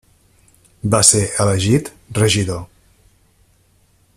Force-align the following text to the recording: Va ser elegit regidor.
Va 0.95 1.01
ser 1.09 1.21
elegit 1.45 1.91
regidor. 2.21 2.65